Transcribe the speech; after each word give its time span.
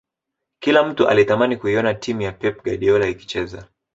Kila 0.59 0.83
mtu 0.83 1.07
alitamani 1.07 1.57
kuiona 1.57 1.93
timu 1.93 2.21
ya 2.21 2.31
pep 2.31 2.63
guardiola 2.63 3.07
ikicheza 3.07 3.67